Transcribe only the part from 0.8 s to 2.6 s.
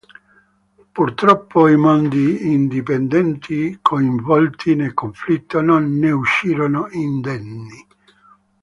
Purtroppo i mondi